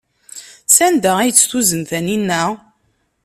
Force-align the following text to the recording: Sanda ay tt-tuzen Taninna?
Sanda 0.75 1.11
ay 1.19 1.31
tt-tuzen 1.31 1.81
Taninna? 1.89 2.43